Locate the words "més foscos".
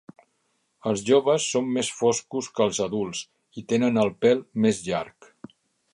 1.75-2.49